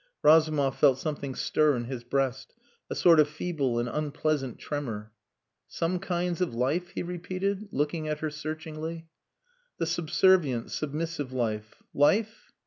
Razumov 0.23 0.79
felt 0.79 0.97
something 0.97 1.35
stir 1.35 1.75
in 1.75 1.83
his 1.83 2.03
breast, 2.03 2.55
a 2.89 2.95
sort 2.95 3.19
of 3.19 3.29
feeble 3.29 3.77
and 3.77 3.87
unpleasant 3.87 4.57
tremor. 4.57 5.11
"Some 5.67 5.99
kinds 5.99 6.41
of 6.41 6.55
life?" 6.55 6.89
he 6.95 7.03
repeated, 7.03 7.67
looking 7.71 8.07
at 8.07 8.21
her 8.21 8.31
searchingly. 8.31 9.09
"The 9.77 9.85
subservient, 9.85 10.71
submissive 10.71 11.31
life. 11.31 11.83
Life? 11.93 12.51